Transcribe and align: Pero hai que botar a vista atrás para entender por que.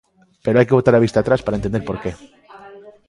Pero 0.43 0.57
hai 0.57 0.67
que 0.67 0.77
botar 0.77 0.95
a 0.95 1.03
vista 1.05 1.17
atrás 1.21 1.41
para 1.43 1.57
entender 1.59 1.83
por 1.87 1.97
que. 2.01 2.11